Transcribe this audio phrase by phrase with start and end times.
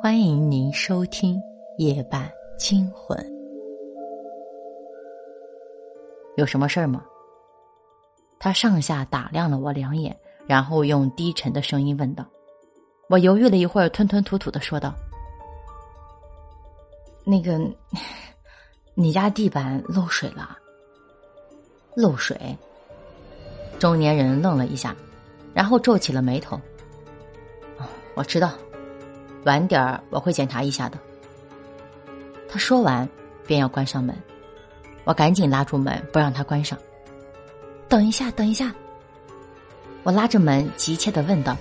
[0.00, 1.34] 欢迎您收听
[1.76, 3.18] 《夜半惊魂》。
[6.36, 7.04] 有什么事儿吗？
[8.38, 10.16] 他上下打量了我两眼，
[10.46, 12.24] 然后用低沉的声音问道。
[13.08, 14.94] 我犹豫了一会儿，吞吞吐吐的说道
[17.26, 17.58] ：“那个，
[18.94, 20.56] 你家地板漏水了。”
[21.96, 22.56] 漏水。
[23.80, 24.94] 中年人愣了一下，
[25.52, 26.56] 然后皱起了眉头。
[28.14, 28.52] 我知道。
[29.44, 30.98] 晚点儿我会检查一下的。
[32.48, 33.08] 他说完，
[33.46, 34.16] 便要关上门，
[35.04, 36.78] 我赶紧拉住门，不让他关上。
[37.88, 38.74] 等一下，等一下！
[40.02, 41.56] 我拉着门，急切的问道：“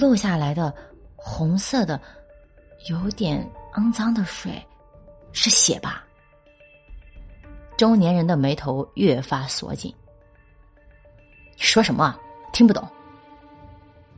[0.00, 0.72] 漏下来的
[1.16, 2.00] 红色的、
[2.88, 4.62] 有点肮脏的水，
[5.32, 6.04] 是血吧？”
[7.76, 9.94] 中年人的眉头越发锁紧。
[11.56, 12.18] 说什么？
[12.52, 12.86] 听不懂。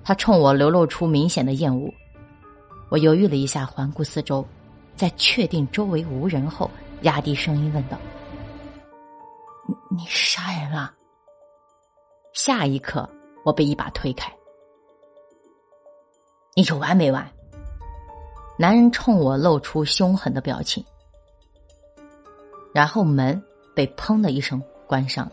[0.05, 1.93] 他冲我流露出明显的厌恶。
[2.95, 4.47] 我犹豫了一下，环顾四周，
[4.95, 6.71] 在确定周围无人后，
[7.03, 7.99] 压低声音问道
[9.67, 10.95] ：“你你杀人了？”
[12.35, 13.11] 下一刻，
[13.45, 14.33] 我被一把推开。
[16.55, 17.29] 你有完没完？
[18.57, 20.85] 男人冲我露出凶狠的表情，
[22.73, 23.43] 然后门
[23.75, 25.33] 被砰的一声关上了。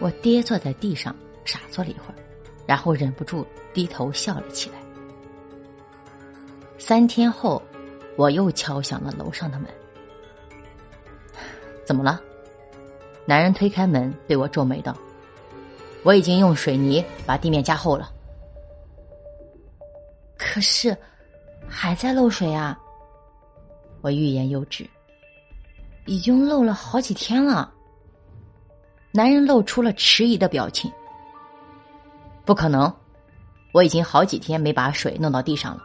[0.00, 1.14] 我跌坐在地上，
[1.44, 2.16] 傻坐了一会儿，
[2.66, 4.81] 然后忍不住低头笑了起来。
[6.84, 7.62] 三天后，
[8.16, 9.68] 我又敲响了楼上的门。
[11.86, 12.20] 怎么了？
[13.24, 14.92] 男人推开门，对我皱眉道
[16.02, 18.12] ：“我已经用水泥把地面加厚了，
[20.36, 20.94] 可是
[21.68, 22.76] 还在漏水啊！”
[24.02, 24.84] 我欲言又止。
[26.06, 27.72] 已经漏了好几天了。
[29.12, 30.90] 男人露出了迟疑的表情。
[32.44, 32.92] 不可能，
[33.70, 35.84] 我已经好几天没把水弄到地上了。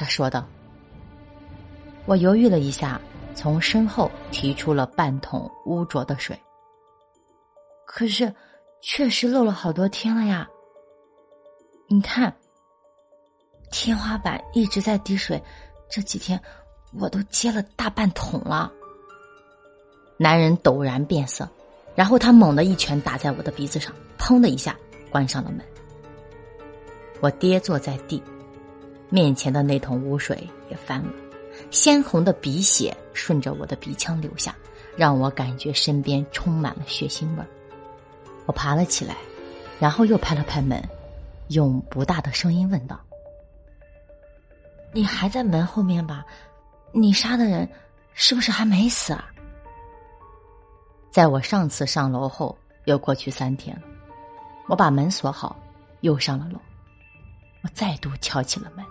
[0.00, 0.48] 他说道
[2.08, 2.98] ：“我犹豫了一下，
[3.34, 6.40] 从身后提出了半桶污浊的水。
[7.84, 8.34] 可是，
[8.80, 10.48] 确实漏了好多天了呀。
[11.86, 12.34] 你看，
[13.70, 15.38] 天花板一直在滴水，
[15.90, 16.40] 这几天
[16.98, 18.72] 我都接了大半桶了。”
[20.16, 21.46] 男人陡然变色，
[21.94, 24.74] 然后他猛地一拳打在我的鼻子上，砰的一下
[25.10, 25.60] 关上了门。
[27.20, 28.22] 我跌坐在地。
[29.10, 31.10] 面前的那桶污水也翻了，
[31.70, 34.54] 鲜红的鼻血顺着我的鼻腔流下，
[34.96, 37.46] 让我感觉身边充满了血腥味儿。
[38.46, 39.16] 我爬了起来，
[39.78, 40.82] 然后又拍了拍门，
[41.48, 42.98] 用不大的声音问道
[44.92, 46.24] ：“你还在门后面吧？
[46.92, 47.68] 你杀的人
[48.14, 49.28] 是不是还没死啊？”
[51.10, 53.82] 在我上次上楼后，又过去三天了，
[54.68, 55.56] 我把门锁好，
[56.00, 56.58] 又上了楼，
[57.62, 58.84] 我再度敲起了门。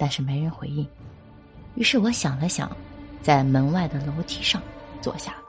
[0.00, 0.88] 但是没人回应，
[1.74, 2.74] 于是我想了想，
[3.20, 4.62] 在门外的楼梯上
[5.02, 5.42] 坐下了。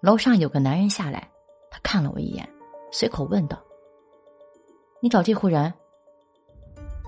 [0.00, 1.28] 楼上有个男人下来，
[1.70, 2.48] 他看了我一眼，
[2.90, 3.62] 随口问道
[5.02, 5.70] ：“你找这户人？”“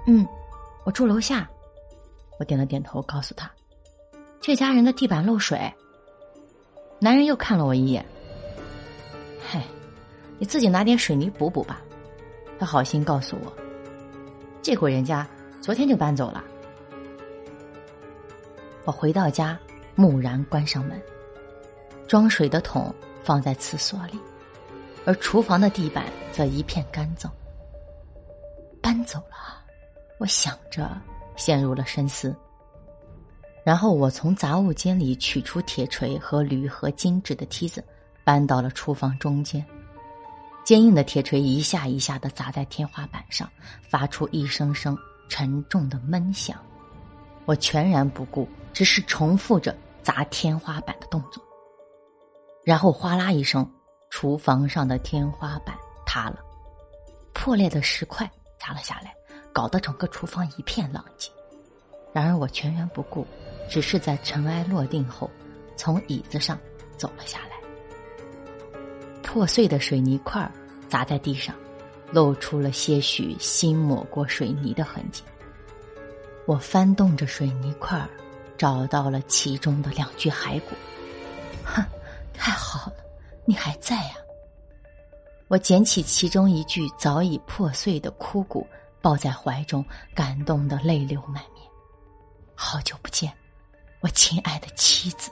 [0.07, 0.29] 嗯，
[0.85, 1.49] 我住楼下。”
[2.39, 3.51] 我点了点头，告诉他
[4.39, 5.59] ：“这家人的地板漏水。”
[7.01, 8.05] 男人又看了我一眼
[9.41, 9.65] ，“嗨，
[10.39, 11.81] 你自己拿点水泥补补吧。”
[12.61, 13.53] 他好心告诉我
[14.61, 15.27] ：“这户人家。”
[15.69, 16.43] 昨天就搬走了。
[18.87, 19.61] 我回到家，
[19.95, 20.99] 木然关上门，
[22.07, 22.91] 装水的桶
[23.23, 24.19] 放在厕所里，
[25.05, 27.29] 而厨房的地板则一片干燥。
[28.81, 29.63] 搬走了，
[30.17, 30.91] 我想着，
[31.37, 32.35] 陷入了深思。
[33.63, 37.85] 然后我从杂物间里取出铁锤和铝合金制的梯子，
[38.25, 39.63] 搬到了厨房中间。
[40.65, 43.47] 坚硬的铁锤一下一下的砸在天花板上，
[43.91, 44.97] 发出一声声。
[45.29, 46.59] 沉重的闷响，
[47.45, 51.43] 我全然不顾，只是重复着砸天花板的动作。
[52.65, 53.71] 然后哗啦一声，
[54.11, 56.39] 厨房上的天花板塌了，
[57.33, 59.15] 破裂的石块砸了下来，
[59.53, 61.31] 搞得整个厨房一片狼藉。
[62.13, 63.27] 然而我全然不顾，
[63.71, 65.31] 只是在尘埃落定后，
[65.77, 66.59] 从椅子上
[66.97, 67.57] 走了下来。
[69.23, 70.51] 破碎的水泥块
[70.89, 71.55] 砸在地上。
[72.13, 75.23] 露出了些许新抹过水泥的痕迹。
[76.47, 78.09] 我翻动着水泥块儿，
[78.57, 80.75] 找到了其中的两具骸骨。
[81.65, 81.85] 哼，
[82.33, 82.97] 太好了，
[83.45, 84.15] 你还在呀！
[85.49, 88.67] 我捡起其中一具早已破碎的枯骨，
[89.01, 89.85] 抱在怀中，
[90.15, 91.67] 感动的泪流满面。
[92.55, 93.33] 好久不见，
[94.01, 95.31] 我亲爱的妻子。